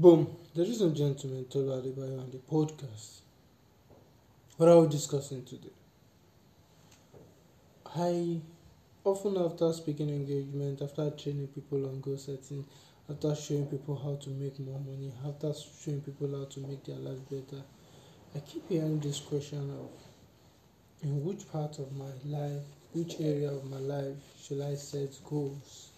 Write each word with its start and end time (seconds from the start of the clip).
Boom, 0.00 0.28
ladies 0.54 0.80
and 0.80 0.94
gentlemen, 0.94 1.44
Tolu 1.46 1.72
Adebayo 1.72 2.20
on 2.20 2.30
the 2.30 2.38
podcast. 2.38 3.22
What 4.56 4.68
are 4.68 4.78
we 4.78 4.86
discussing 4.86 5.44
today? 5.44 5.72
I 7.84 8.40
often, 9.02 9.36
after 9.38 9.72
speaking 9.72 10.08
engagement, 10.08 10.82
after 10.82 11.10
training 11.10 11.48
people 11.48 11.84
on 11.84 12.00
goal 12.00 12.16
setting, 12.16 12.64
after 13.10 13.34
showing 13.34 13.66
people 13.66 13.96
how 13.96 14.14
to 14.22 14.30
make 14.30 14.60
more 14.60 14.78
money, 14.78 15.10
after 15.26 15.52
showing 15.84 16.00
people 16.02 16.28
how 16.30 16.44
to 16.44 16.60
make 16.60 16.84
their 16.84 16.98
life 16.98 17.18
better, 17.28 17.60
I 18.36 18.38
keep 18.38 18.68
hearing 18.68 19.00
this 19.00 19.18
question 19.18 19.68
of 19.80 19.90
in 21.02 21.24
which 21.24 21.50
part 21.50 21.80
of 21.80 21.90
my 21.96 22.12
life, 22.24 22.62
which 22.92 23.16
area 23.18 23.50
of 23.50 23.68
my 23.68 23.78
life 23.78 24.14
should 24.40 24.60
I 24.60 24.76
set 24.76 25.18
goals? 25.28 25.88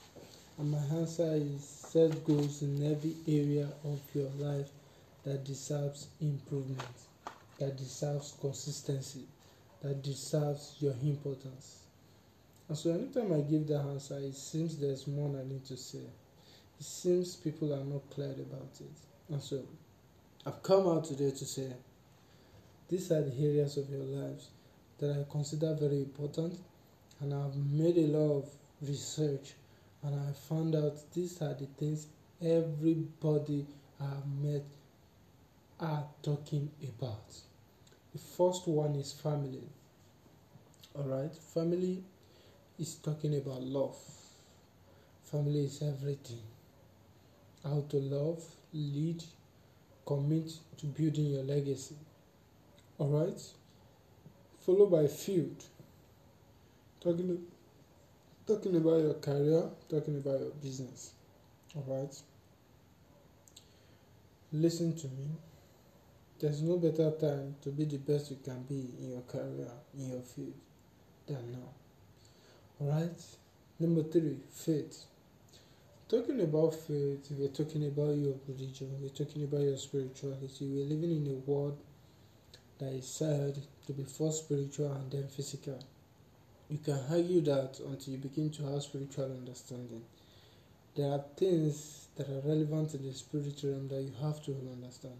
And 0.60 0.72
my 0.72 0.98
answer 0.98 1.36
is 1.36 1.64
set 1.64 2.22
goals 2.22 2.60
in 2.60 2.92
every 2.92 3.14
area 3.26 3.66
of 3.82 3.98
your 4.12 4.28
life 4.36 4.68
that 5.24 5.42
deserves 5.42 6.08
improvement, 6.20 6.98
that 7.58 7.78
deserves 7.78 8.34
consistency, 8.38 9.22
that 9.80 10.02
deserves 10.02 10.76
your 10.78 10.92
importance. 11.02 11.78
And 12.68 12.76
so, 12.76 12.90
anytime 12.90 13.32
I 13.32 13.40
give 13.40 13.68
that 13.68 13.80
answer, 13.80 14.18
it 14.18 14.34
seems 14.34 14.76
there's 14.76 15.06
more 15.06 15.34
I 15.34 15.48
need 15.48 15.64
to 15.64 15.78
say. 15.78 16.04
It 16.78 16.84
seems 16.84 17.36
people 17.36 17.72
are 17.72 17.82
not 17.82 18.10
clear 18.10 18.32
about 18.32 18.68
it. 18.80 19.32
And 19.32 19.42
so, 19.42 19.62
I've 20.44 20.62
come 20.62 20.86
out 20.86 21.04
today 21.04 21.30
to 21.30 21.44
say 21.46 21.72
these 22.90 23.10
are 23.10 23.22
the 23.22 23.46
areas 23.46 23.78
of 23.78 23.88
your 23.88 24.04
lives 24.04 24.48
that 24.98 25.10
I 25.12 25.32
consider 25.32 25.72
very 25.72 26.00
important, 26.00 26.58
and 27.20 27.32
I've 27.32 27.56
made 27.56 27.96
a 27.96 28.08
lot 28.08 28.40
of 28.40 28.50
research 28.82 29.54
and 30.02 30.14
I 30.14 30.32
found 30.32 30.74
out 30.74 30.96
these 31.12 31.40
are 31.42 31.54
the 31.54 31.66
things 31.78 32.06
everybody 32.42 33.66
I've 34.00 34.26
met 34.42 34.64
are 35.78 36.04
talking 36.22 36.70
about. 36.82 37.34
The 38.12 38.18
first 38.18 38.66
one 38.66 38.94
is 38.94 39.12
family. 39.12 39.62
Alright, 40.96 41.36
family 41.36 42.02
is 42.78 42.94
talking 42.96 43.36
about 43.36 43.62
love. 43.62 43.96
Family 45.24 45.64
is 45.64 45.82
everything. 45.82 46.42
How 47.62 47.84
to 47.90 47.96
love, 47.98 48.42
lead, 48.72 49.22
commit 50.06 50.50
to 50.78 50.86
building 50.86 51.26
your 51.26 51.44
legacy. 51.44 51.94
Alright, 52.98 53.40
followed 54.60 54.90
by 54.90 55.06
field. 55.06 55.62
Talking 57.00 57.38
talking 58.50 58.74
about 58.74 58.98
your 58.98 59.14
career, 59.14 59.62
talking 59.88 60.16
about 60.16 60.40
your 60.40 60.50
business. 60.60 61.12
All 61.76 61.84
right. 61.86 62.12
Listen 64.52 64.96
to 64.96 65.06
me. 65.06 65.28
There's 66.40 66.60
no 66.60 66.76
better 66.78 67.12
time 67.12 67.54
to 67.62 67.68
be 67.70 67.84
the 67.84 67.98
best 67.98 68.32
you 68.32 68.38
can 68.42 68.62
be 68.64 68.88
in 68.98 69.12
your 69.12 69.20
career, 69.20 69.70
in 69.96 70.10
your 70.10 70.22
field, 70.22 70.54
than 71.28 71.52
now. 71.52 71.68
All 72.80 72.90
right. 72.90 73.22
Number 73.78 74.02
three, 74.02 74.38
faith. 74.50 75.04
Talking 76.08 76.40
about 76.40 76.74
faith, 76.74 77.28
we're 77.30 77.48
talking 77.48 77.86
about 77.86 78.16
your 78.16 78.34
religion, 78.48 78.90
we're 79.00 79.10
talking 79.10 79.44
about 79.44 79.60
your 79.60 79.76
spirituality. 79.76 80.66
We're 80.66 80.86
living 80.86 81.24
in 81.24 81.30
a 81.30 81.50
world 81.50 81.78
that 82.80 82.92
is 82.94 83.06
said 83.06 83.62
to 83.86 83.92
be 83.92 84.02
first 84.02 84.46
spiritual 84.46 84.92
and 84.92 85.08
then 85.08 85.28
physical. 85.28 85.78
You 86.70 86.78
can 86.78 87.00
argue 87.10 87.40
that 87.40 87.80
until 87.84 88.14
you 88.14 88.18
begin 88.20 88.48
to 88.50 88.62
have 88.70 88.82
spiritual 88.82 89.24
understanding. 89.24 90.02
There 90.94 91.10
are 91.10 91.24
things 91.36 92.06
that 92.16 92.28
are 92.28 92.40
relevant 92.48 92.94
in 92.94 93.06
the 93.06 93.12
spiritual 93.12 93.72
realm 93.72 93.88
that 93.88 94.02
you 94.02 94.12
have 94.22 94.40
to 94.44 94.52
understand. 94.72 95.16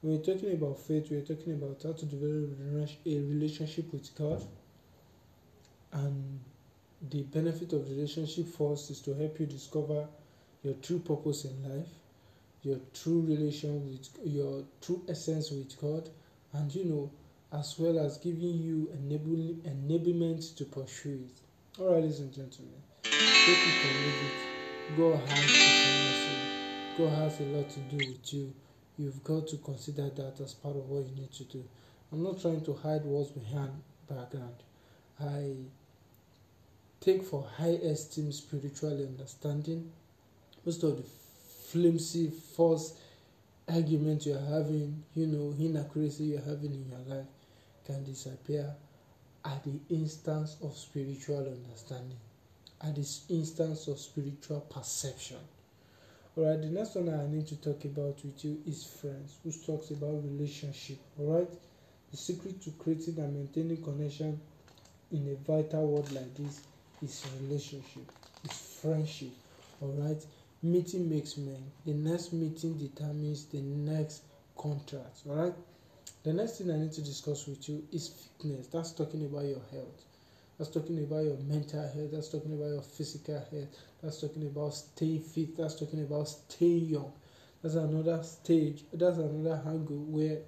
When 0.00 0.16
we're 0.16 0.24
talking 0.24 0.52
about 0.54 0.80
faith, 0.80 1.08
we're 1.10 1.20
talking 1.20 1.52
about 1.52 1.82
how 1.82 1.92
to 1.92 2.06
develop 2.06 2.88
a 3.04 3.18
relationship 3.20 3.92
with 3.92 4.14
God. 4.16 4.42
And 5.92 6.40
the 7.10 7.22
benefit 7.22 7.74
of 7.74 7.86
relationship 7.90 8.46
first 8.46 8.90
is 8.90 9.00
to 9.02 9.14
help 9.14 9.38
you 9.40 9.46
discover 9.46 10.06
your 10.62 10.74
true 10.74 11.00
purpose 11.00 11.44
in 11.44 11.68
life, 11.68 11.88
your 12.62 12.78
true 12.94 13.20
relation 13.20 13.84
with 13.90 14.08
your 14.24 14.64
true 14.80 15.02
essence 15.06 15.50
with 15.50 15.78
God, 15.80 16.08
and 16.54 16.74
you 16.74 16.84
know 16.84 17.10
as 17.52 17.78
well 17.78 17.98
as 17.98 18.18
giving 18.18 18.58
you 18.58 18.90
enabling 18.92 19.62
enablement 19.64 20.54
to 20.56 20.64
pursue 20.64 21.24
it. 21.26 21.80
All 21.80 21.92
right, 21.92 22.02
ladies 22.02 22.20
and 22.20 22.32
gentlemen, 22.32 22.74
take 23.02 23.12
it 23.12 23.84
or 23.84 23.94
leave 24.02 24.22
it. 24.22 24.48
God 24.96 25.28
has 25.28 25.46
to 25.46 27.02
God 27.02 27.10
has 27.10 27.40
a 27.40 27.44
lot 27.44 27.70
to 27.70 27.80
do 27.80 27.96
with 27.96 28.34
you. 28.34 28.52
You've 28.98 29.22
got 29.22 29.46
to 29.48 29.56
consider 29.58 30.10
that 30.10 30.40
as 30.42 30.54
part 30.54 30.76
of 30.76 30.88
what 30.88 31.06
you 31.06 31.14
need 31.14 31.32
to 31.32 31.44
do. 31.44 31.64
I'm 32.10 32.22
not 32.22 32.40
trying 32.40 32.62
to 32.62 32.74
hide 32.74 33.04
what's 33.04 33.30
behind 33.30 33.70
background. 34.08 34.56
I 35.20 35.54
take 37.00 37.22
for 37.22 37.46
high 37.56 37.78
esteem 37.84 38.32
spiritual 38.32 38.90
understanding 38.90 39.92
most 40.66 40.82
of 40.82 40.96
the 40.96 41.04
flimsy 41.70 42.30
false 42.30 42.98
argument 43.68 44.26
you're 44.26 44.40
having, 44.40 45.02
you 45.14 45.26
know, 45.26 45.54
inaccuracy 45.58 46.24
you're 46.24 46.40
having 46.40 46.72
in 46.72 46.86
your 46.90 47.16
life 47.16 47.26
can 47.88 48.04
disappear 48.04 48.70
at 49.44 49.64
the 49.64 49.94
instance 49.94 50.56
of 50.62 50.76
spiritual 50.76 51.38
understanding, 51.38 52.18
at 52.82 52.94
the 52.94 53.08
instance 53.30 53.88
of 53.88 53.98
spiritual 53.98 54.60
perception. 54.60 55.38
Alright, 56.36 56.60
the 56.60 56.68
next 56.68 56.94
one 56.94 57.08
I 57.08 57.26
need 57.26 57.46
to 57.48 57.56
talk 57.56 57.84
about 57.86 58.22
with 58.24 58.44
you 58.44 58.58
is 58.66 58.84
friends, 58.84 59.38
which 59.42 59.64
talks 59.66 59.90
about 59.90 60.22
relationship. 60.22 60.98
Alright, 61.18 61.48
the 62.10 62.16
secret 62.16 62.60
to 62.62 62.70
creating 62.72 63.18
and 63.18 63.34
maintaining 63.34 63.82
connection 63.82 64.38
in 65.10 65.26
a 65.28 65.50
vital 65.50 65.86
world 65.86 66.12
like 66.12 66.34
this 66.36 66.60
is 67.02 67.26
relationship, 67.40 68.12
is 68.44 68.78
friendship. 68.82 69.32
Alright, 69.82 70.24
meeting 70.62 71.08
makes 71.08 71.38
men. 71.38 71.62
The 71.86 71.94
next 71.94 72.34
meeting 72.34 72.74
determines 72.76 73.46
the 73.46 73.60
next 73.60 74.22
contract. 74.58 75.20
Alright. 75.28 75.54
The 76.28 76.34
next 76.34 76.58
thing 76.58 76.70
I 76.70 76.76
need 76.76 76.92
to 76.92 77.00
discuss 77.00 77.46
with 77.46 77.66
you 77.70 77.82
is 77.90 78.08
fitness. 78.08 78.66
That's 78.66 78.92
talking 78.92 79.24
about 79.24 79.46
your 79.46 79.62
health. 79.72 80.04
That's 80.58 80.68
talking 80.68 81.02
about 81.02 81.24
your 81.24 81.38
mental 81.38 81.80
health. 81.80 82.10
That's 82.12 82.28
talking 82.28 82.52
about 82.52 82.66
your 82.66 82.82
physical 82.82 83.36
health. 83.50 83.68
That's 84.02 84.20
talking 84.20 84.42
about 84.42 84.74
staying 84.74 85.22
fit. 85.22 85.56
That's 85.56 85.76
talking 85.76 86.02
about 86.02 86.28
staying 86.28 86.84
young. 86.84 87.12
That's 87.62 87.76
another 87.76 88.22
stage. 88.24 88.84
That's 88.92 89.16
another 89.16 89.62
angle 89.64 90.04
where 90.04 90.40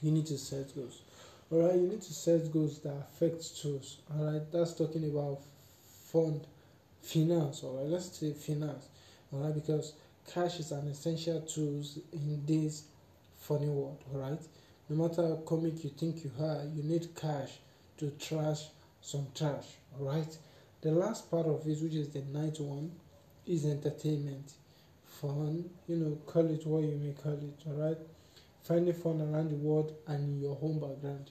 you 0.00 0.12
need 0.12 0.26
to 0.26 0.38
set 0.38 0.72
goals. 0.76 1.02
All 1.50 1.66
right, 1.66 1.74
you 1.74 1.88
need 1.88 2.02
to 2.02 2.14
set 2.14 2.52
goals 2.52 2.78
that 2.82 2.94
affect 2.94 3.60
tools. 3.60 3.98
All 4.16 4.32
right, 4.32 4.42
that's 4.52 4.74
talking 4.74 5.10
about 5.10 5.40
fund, 6.04 6.46
finance. 7.02 7.64
All 7.64 7.78
right, 7.78 7.86
let's 7.86 8.16
say 8.16 8.32
finance. 8.32 8.86
All 9.32 9.40
right, 9.40 9.54
because 9.56 9.94
cash 10.32 10.60
is 10.60 10.70
an 10.70 10.86
essential 10.86 11.40
tool 11.40 11.82
in 12.12 12.46
this 12.46 12.84
funny 13.40 13.66
world. 13.66 14.04
All 14.14 14.20
right 14.20 14.38
no 14.90 14.96
matter 15.06 15.22
how 15.22 15.36
comic 15.46 15.84
you 15.84 15.90
think 15.90 16.24
you 16.24 16.32
are, 16.40 16.64
you 16.74 16.82
need 16.82 17.14
cash 17.14 17.60
to 17.96 18.10
trash 18.18 18.66
some 19.00 19.24
trash. 19.36 19.66
Alright? 19.96 20.36
The 20.80 20.90
last 20.90 21.30
part 21.30 21.46
of 21.46 21.64
it, 21.64 21.80
which 21.80 21.94
is 21.94 22.08
the 22.08 22.22
night 22.22 22.58
one, 22.58 22.90
is 23.46 23.66
entertainment. 23.66 24.52
Fun, 25.20 25.70
you 25.86 25.96
know, 25.96 26.18
call 26.26 26.50
it 26.50 26.66
what 26.66 26.82
you 26.82 26.96
may 26.96 27.12
call 27.12 27.34
it, 27.34 27.62
alright? 27.68 27.98
Finding 28.64 28.92
fun 28.94 29.20
around 29.20 29.50
the 29.50 29.56
world 29.56 29.94
and 30.08 30.42
your 30.42 30.56
home 30.56 30.80
background. 30.80 31.30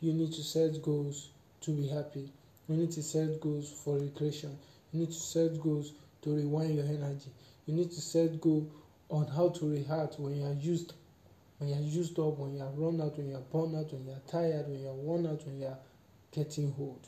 You 0.00 0.12
need 0.12 0.32
to 0.34 0.42
set 0.44 0.80
goals 0.80 1.30
to 1.62 1.72
be 1.72 1.88
happy. 1.88 2.30
You 2.68 2.76
need 2.76 2.92
to 2.92 3.02
set 3.02 3.40
goals 3.40 3.72
for 3.84 3.98
recreation. 3.98 4.56
You 4.92 5.00
need 5.00 5.12
to 5.12 5.20
set 5.20 5.60
goals 5.60 5.92
to 6.22 6.36
rewind 6.36 6.76
your 6.76 6.84
energy. 6.84 7.30
You 7.66 7.74
need 7.74 7.90
to 7.90 8.00
set 8.00 8.40
goal 8.40 8.70
on 9.10 9.26
how 9.26 9.48
to 9.48 9.72
react 9.72 10.20
when 10.20 10.36
you 10.36 10.46
are 10.46 10.54
used 10.54 10.92
when 11.62 11.70
you're 11.70 11.88
used 11.88 12.18
up, 12.18 12.38
when 12.38 12.56
you're 12.56 12.66
run 12.74 13.00
out, 13.00 13.16
when 13.16 13.30
you're 13.30 13.38
burned 13.38 13.76
out, 13.76 13.92
when 13.92 14.04
you're 14.04 14.22
tired, 14.28 14.68
when 14.68 14.82
you're 14.82 14.92
worn 14.92 15.26
out, 15.26 15.46
when 15.46 15.60
you're 15.60 15.78
getting 16.32 16.74
old. 16.76 17.06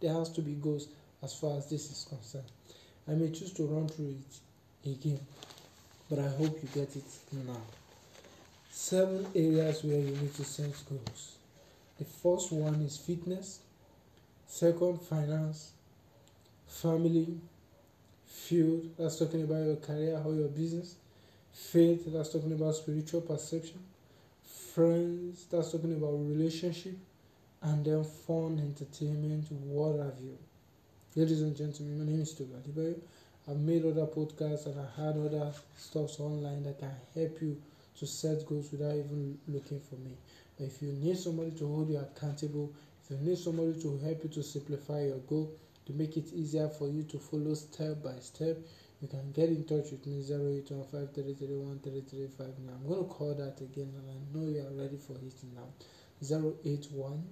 There 0.00 0.12
has 0.12 0.28
to 0.32 0.42
be 0.42 0.52
goals 0.52 0.88
as 1.22 1.34
far 1.34 1.56
as 1.56 1.70
this 1.70 1.90
is 1.90 2.06
concerned. 2.06 2.44
I 3.08 3.12
may 3.12 3.30
choose 3.30 3.52
to 3.54 3.64
run 3.64 3.88
through 3.88 4.16
it 4.84 4.90
again, 4.90 5.20
but 6.10 6.18
I 6.18 6.28
hope 6.28 6.58
you 6.62 6.68
get 6.74 6.94
it 6.94 7.04
now. 7.32 7.56
Seven 8.70 9.26
areas 9.34 9.82
where 9.82 9.98
you 9.98 10.10
need 10.10 10.34
to 10.34 10.44
set 10.44 10.74
goals. 10.90 11.36
The 11.98 12.04
first 12.04 12.52
one 12.52 12.74
is 12.82 12.98
fitness, 12.98 13.60
second, 14.46 15.00
finance, 15.00 15.70
family, 16.66 17.38
field, 18.26 18.90
that's 18.98 19.18
talking 19.18 19.44
about 19.44 19.64
your 19.64 19.76
career 19.76 20.20
or 20.22 20.34
your 20.34 20.48
business, 20.48 20.96
faith 21.56 22.04
that's 22.12 22.32
talking 22.32 22.52
about 22.52 22.74
spiritual 22.74 23.22
perception. 23.22 23.78
Friends 24.74 25.46
that's 25.50 25.72
talking 25.72 25.94
about 25.94 26.12
relationship. 26.12 26.96
And 27.62 27.84
then 27.84 28.04
fun 28.04 28.60
entertainment 28.60 29.46
what 29.50 29.96
have 29.96 30.20
you. 30.22 30.36
Ladies 31.16 31.40
and 31.40 31.56
gentlemen 31.56 31.98
my 31.98 32.04
name 32.04 32.20
is 32.20 32.34
Toga 32.34 32.94
I've 33.48 33.56
made 33.56 33.86
other 33.86 34.06
podcasts 34.06 34.66
and 34.66 34.78
I 34.78 35.02
had 35.02 35.16
other 35.16 35.52
stuffs 35.76 36.20
online 36.20 36.64
that 36.64 36.78
can 36.78 36.90
help 37.14 37.40
you 37.40 37.56
to 37.98 38.06
set 38.06 38.44
goals 38.44 38.70
without 38.70 38.94
even 38.94 39.38
looking 39.48 39.80
for 39.80 39.94
me. 39.96 40.10
But 40.58 40.66
if 40.66 40.82
you 40.82 40.92
need 40.92 41.16
somebody 41.16 41.52
to 41.52 41.66
hold 41.66 41.88
you 41.88 41.98
accountable, 41.98 42.70
if 43.02 43.10
you 43.10 43.16
need 43.26 43.38
somebody 43.38 43.80
to 43.80 43.98
help 44.04 44.24
you 44.24 44.28
to 44.30 44.42
simplify 44.42 45.04
your 45.04 45.18
goal, 45.18 45.50
to 45.86 45.92
make 45.92 46.16
it 46.16 46.32
easier 46.34 46.68
for 46.68 46.88
you 46.88 47.04
to 47.04 47.18
follow 47.18 47.54
step 47.54 48.02
by 48.02 48.18
step, 48.20 48.58
you 49.00 49.08
can 49.08 49.32
get 49.32 49.48
in 49.50 49.64
touch 49.64 49.90
with 49.90 50.06
me 50.06 50.22
08153313359. 50.22 52.40
I'm 52.40 52.86
going 52.88 53.04
to 53.04 53.10
call 53.12 53.34
that 53.34 53.60
again 53.60 53.92
and 53.94 54.10
I 54.10 54.16
know 54.32 54.46
you 54.48 54.60
are 54.60 54.72
ready 54.82 54.96
for 54.96 55.12
it 55.14 55.34
now. 55.54 55.68
081 56.22 57.22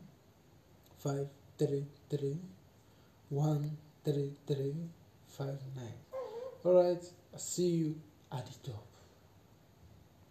Alright, 6.64 7.04
I 7.34 7.38
see 7.38 7.68
you 7.68 7.96
at 8.32 8.46
the 8.46 8.54
top. 8.70 8.93